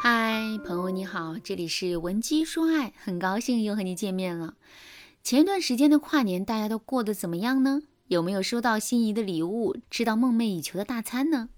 [0.00, 4.54] 嗨，朋友你好，这里是文姬说爱，很高兴又和你见面了。
[5.24, 7.82] 前一段时间的跨年，大家都过得怎么样呢？
[8.06, 11.48] 有没有收到心仪的礼物，吃到梦寐以求的大餐呢？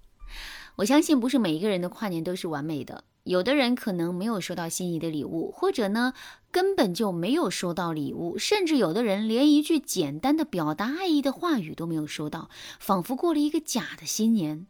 [0.77, 6.13] 我相信不是每一个人的跨年都是完美的，有的人可能没有收到心仪的礼物，或者呢
[6.49, 12.49] 根本就没有收到礼物，甚至有的人连一句简单的表达爱意的话语都没有收到，
[12.79, 14.65] 仿佛过了一个假的新年。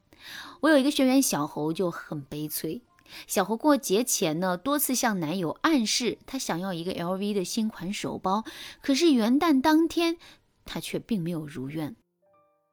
[0.60, 2.82] 我有一个学员小侯就很悲催。
[3.28, 8.44] 小侯过节前呢，多次向男友暗示他想要一个 LV 的新款手包，
[8.82, 10.18] 可是元旦当天，
[10.66, 11.96] 他却并没有如愿。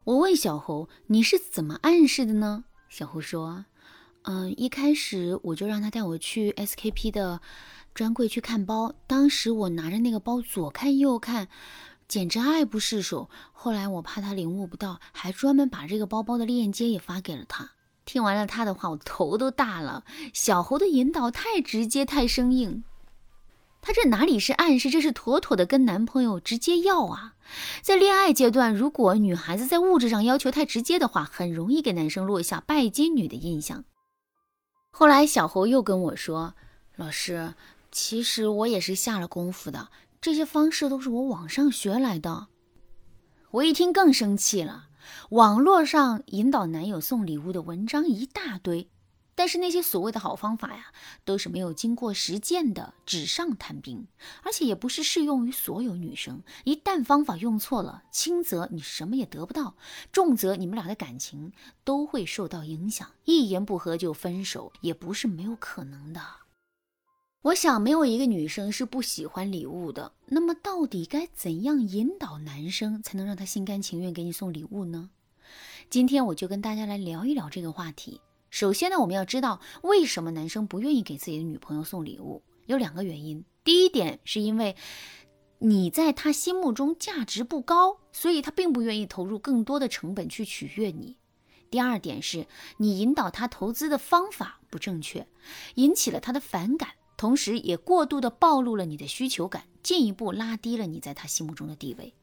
[0.04, 3.66] 我问小侯：“你是怎么暗示的呢？”小侯说
[4.24, 7.42] ：“嗯，一开始我就让他带我去 SKP 的
[7.94, 11.48] 专柜去看包，当时我拿着那个包左看右看，
[12.08, 13.28] 简直爱不释手。
[13.52, 17.72] 后来我怕他领悟不到，还专门把这个包包的链接也发给了他。”
[18.08, 20.02] 听完了他的话，我头都大了。
[20.32, 22.82] 小猴的引导太直接，太生硬。
[23.82, 27.34] 他这哪里是暗示，这是妥妥的跟男朋友直接要啊！
[27.82, 33.84] 在恋爱阶段，如果女孩子在物质上要求太直接的话，很容易给男生落下拜金女的印象。
[34.90, 36.54] 后来小猴又跟我说
[36.96, 37.52] ：“老师，
[37.92, 42.46] 其实我也是下了功夫的，这些方式都是我网上学来的。”
[43.52, 44.87] 我一听更生气了。
[45.30, 48.88] 网络上引导男友送礼物的文章一大堆，
[49.34, 50.86] 但是那些所谓的好方法呀，
[51.24, 54.08] 都是没有经过实践的纸上谈兵，
[54.42, 56.42] 而且也不是适用于所有女生。
[56.64, 59.76] 一旦方法用错了，轻则你什么也得不到，
[60.10, 61.52] 重则你们俩的感情
[61.84, 66.20] 都会受到影响，一言不合就分手，也不是没有可能的。
[67.42, 70.12] 我想，没有一个女生是不喜欢礼物的。
[70.26, 75.10] 那么，到底该怎样引导男生，才能让他心甘情愿给你送礼物呢？
[75.88, 78.20] 今天我就跟大家来聊一聊这个话题。
[78.50, 83.44] 首先呢，我们要知道为什么男生不愿意给自己的女朋友送礼物，有两个原因。
[83.62, 84.74] 第一点是因为
[85.60, 91.16] 你在他心目中价值不高，所以他并不愿意投入更多的成本去取悦你。
[91.70, 92.48] 第二点是
[92.78, 95.28] 你引导他投资的方法不正确，
[95.76, 96.90] 引起了他的反感。
[97.18, 102.14] 同时，也过度的暴露了你的需求感，进一步拉低了你在他心目中的地位。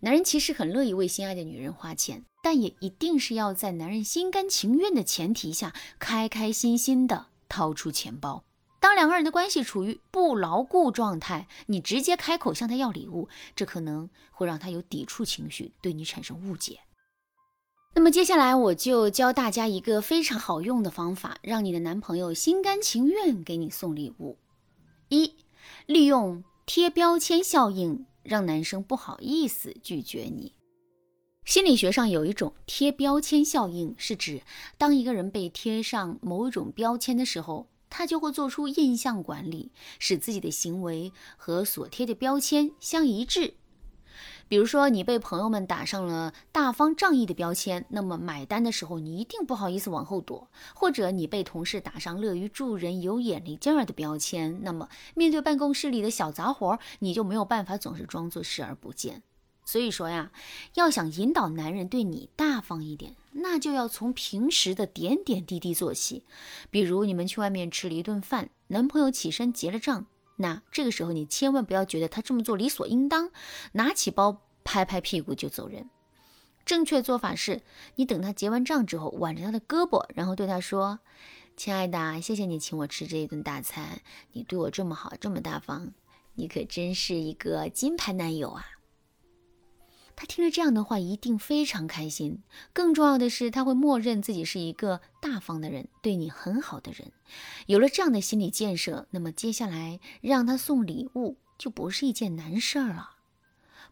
[0.00, 8.42] 男人其实很乐意为心爱的女人花钱，但也一定是要在男人心甘情愿的前提下，开开心心的掏出钱包。
[8.80, 16.80] 当两个人的关系处于不牢固状态，你直接开口向他要礼物，这可能会让他有抵触情绪，对你产生误解。
[17.94, 24.38] 那么接下来我就教大家一个非常好用的方法，让你的男朋友心甘情愿给你送礼物。
[25.08, 25.34] 一、
[25.86, 30.52] 利用贴标签效应，让男生不好意思拒绝你。
[31.44, 34.42] 心理学上有一种贴标签效应，是指
[34.76, 43.54] 当一个人被贴上某一种标签的时候，他就会做出印象管理，使自己的行为和所贴的标签相一致。
[44.48, 59.22] 比如说，你被朋友们打上了大方仗义的标签，那么买单的时候你一定不好意思往后躲；或者你被同事打上乐于助人、有眼力劲儿的标签，那么面对办公室里的小杂活，你就没有办法总是装作视而不见。
[59.64, 60.32] 所以说呀，
[60.76, 66.24] 要想引导男人对你大方一点，那就要从平时的点点滴滴做起。
[66.70, 70.06] 比如你们去外面吃了一顿饭，男朋友起身结了账。
[70.40, 73.30] 那这个时候，你千万不要觉得他这么做理所应当，
[73.72, 75.90] 拿起包拍拍屁股就走人。
[76.64, 77.62] 正确做法是，
[77.96, 81.00] 你等他结完账之后，挽着他的胳膊，然后对他说
[81.56, 84.00] ：“亲爱的，谢谢你请我吃这一顿大餐，
[84.32, 85.92] 你对我这么好，这么大方，
[86.34, 88.64] 你可真是一个金牌男友啊。”
[90.20, 92.42] 他听了这样的话，一定非常开心。
[92.72, 97.12] 更重要的是，他会默认自己是一个大方的人，对你很好的人。
[97.66, 103.10] 有了这样的心理建设，那么接下来让他送礼物就不是一件难事儿了。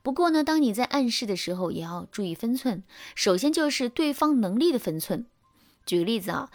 [0.02, 2.82] 不过呢，当你在暗示的时候，也要注意分寸。
[3.14, 5.26] 首先就是对方能力的分寸。
[5.86, 6.50] 举个例子啊。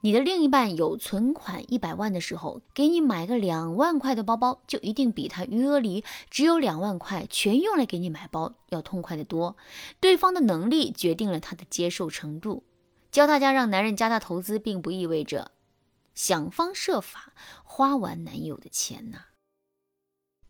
[0.00, 9.56] 你的另一半有存款一百万的时候，给你买个两万块的包包，就一定比他余额里只有两万块全用来给你买包要痛快的多。
[9.98, 12.62] 对方的能力决定了他的接受程度。
[13.10, 15.50] 教大家让男人加大投资，并不意味着
[16.14, 17.32] 想方设法
[17.64, 19.24] 花完男友的钱呐。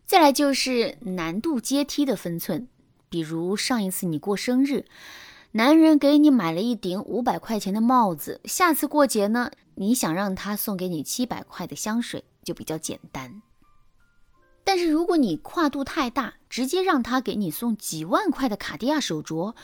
[0.05, 2.69] 再来就是难度阶梯的分寸，
[3.08, 4.84] 比如上一次你过生日。
[5.58, 13.43] 男人给你买了一顶五百块钱的帽子，下次过节呢，你想让他送给你七百块的香水，就比较简单。
[14.62, 19.56] 但是如果你跨度太大，直接让他给你送几万块的卡地亚手镯，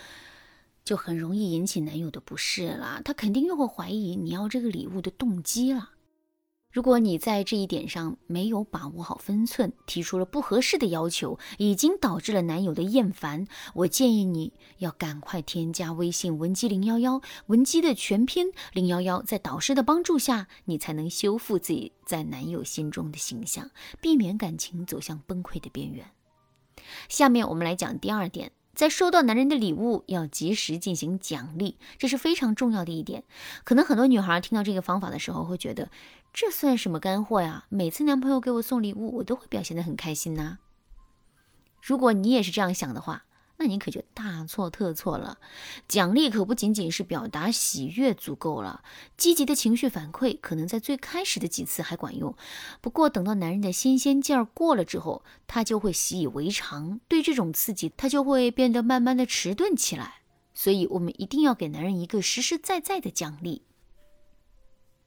[0.85, 3.01] 就很容易引起男友的不适了。
[3.05, 5.91] 他肯定又会怀疑你要这个礼物的动机了。
[6.75, 23.71] 如果你在这一点上没有把握好分寸，提出了不合适的要求，已经导致了男友的厌烦，我建议你要赶快添加微信文姬零幺幺，文姬的全拼零幺幺，在导师的帮助下，你才能修复自己在男友心中的形象，
[24.01, 26.05] 避免感情走向崩溃的边缘。
[27.09, 28.51] 下面我们来讲第二点。
[28.75, 33.25] 在收到男人的礼物，要及时进行奖励，这是非常重要的一点。
[33.65, 35.91] 可能很多女孩听到这个方法的时候，会觉得
[36.33, 37.67] 这算什么干货呀？
[37.69, 40.59] 每次男朋友给我送礼物，我都会表现得很开心呐。
[41.81, 43.25] 如果你也是这样想的话，
[43.57, 45.39] 那你可就大错特错了。
[45.87, 48.83] 奖励可不仅仅是表达喜悦足够了，
[49.17, 52.35] 积极的情绪反馈可能在最开始的几次还管用，
[52.81, 60.23] 不过等到男人的新鲜劲儿过了之后，他就会习以为常，对这种刺激他就会变得慢慢的迟钝起来。
[60.53, 63.63] 所以，我们一定要给男人一个实实在在的奖励。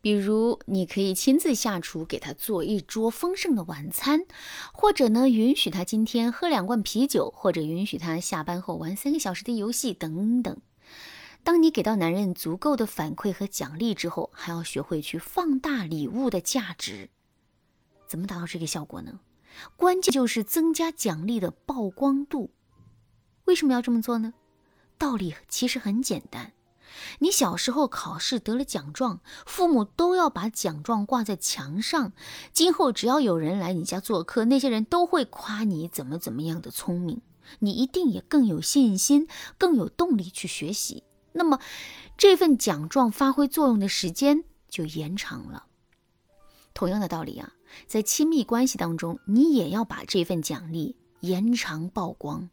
[0.07, 4.25] 比如，你可以亲自下厨给他做一桌丰盛的晚餐，
[4.71, 10.61] 或者呢，允许他今天喝两罐啤酒，或者允许他下班后玩三个小时的游戏等等。
[11.43, 17.09] 当你给到男人足够的反馈和奖励之后，还要学会去放大礼物的价值。
[18.07, 19.19] 怎么达到这个效果呢？
[19.75, 22.51] 关键就是增加奖励的曝光度。
[23.43, 24.33] 为什么要这么做呢？
[24.97, 26.53] 道理其实很简单。
[27.19, 32.11] 你小时候考试得了奖状，父母都要把奖状挂在墙上。
[32.53, 37.21] 今后只要有人来你家做客，那些人都会夸你怎么怎么样的聪明，
[37.59, 41.03] 你一定也更有信心，更有动力去学习。
[41.33, 41.59] 那么，
[42.17, 45.65] 这份奖状发挥作用的时间就延长了。
[46.73, 47.53] 同样的道理啊，
[47.85, 52.49] 在亲密关系当中，你也要把这份奖励延长曝光。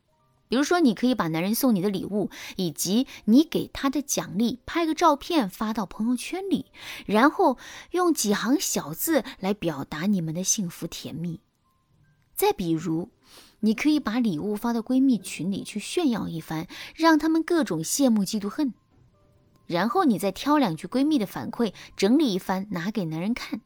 [0.48, 6.66] 比如说，你可以把男人送你的礼物以及你给他的奖励拍个照片发到朋友圈里，
[7.06, 7.58] 然后
[7.90, 11.40] 用几行小字来表达你们的幸福甜蜜。
[12.34, 13.10] 再比如，
[13.60, 18.74] 你可以把礼物发到闺蜜群里去炫耀一番，让他们各种羡慕嫉妒恨。
[19.66, 23.62] 然后你再挑两句闺蜜的反馈，整理一番拿给男人看，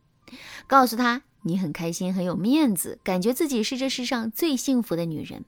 [0.68, 5.44] 告诉他你很开心，很有面子，感觉自己是这世上最幸福的女人。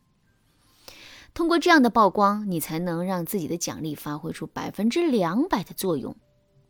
[1.33, 6.17] 通过这样的曝光，你才能让自己的奖励发挥出百分之两百的作用。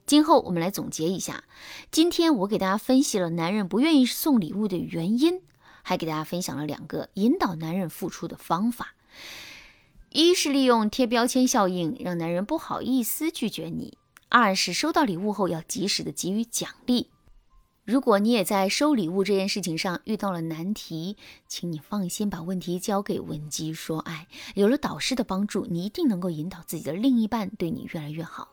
[0.06, 1.44] 今后我们来总结一下，
[1.90, 5.40] 今天我给大家分析了男人不愿意送礼物的原因，
[5.82, 8.94] 还给大家分享了两个引导男人付出的方法：
[10.10, 13.96] 一是利用贴标签效应，让男人不好意思拒绝你；
[14.28, 17.10] 二是收到礼物后要及时的给予奖励。
[17.90, 21.16] 如果你也在收礼物这件事情上遇到了难题，
[21.48, 24.28] 请你放心把问题交给文姬说爱。
[24.54, 28.50] 有了导师的帮助，你一定能够引导自己的另一半对你越来越好。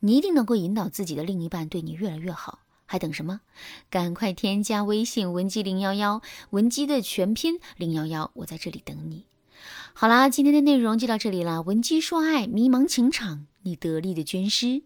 [0.00, 3.40] 你一定能够引导自己的另一半对你越来越好，还等什么？
[3.88, 9.24] 赶快添加微信文姬零幺幺，文姬的全拼零幺幺，我在这里等你。
[9.94, 11.62] 好啦，今天的内容就到这里了。
[11.62, 14.82] 文姬说爱，迷茫情场，你得力的军师。